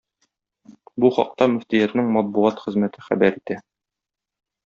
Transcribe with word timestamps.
Бу 1.03 1.11
хакта 1.17 1.47
мөфтиятнең 1.55 2.09
матбугат 2.17 2.65
хезмәте 2.65 3.05
хәбәр 3.09 3.39
итә. 3.43 3.61